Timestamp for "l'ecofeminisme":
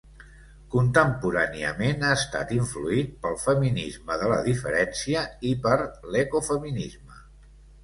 6.17-7.25